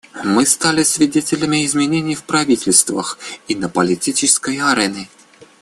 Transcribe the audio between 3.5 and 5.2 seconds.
на политической арене.